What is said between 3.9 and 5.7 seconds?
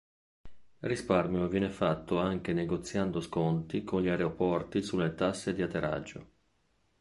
gli aeroporti sulle tasse di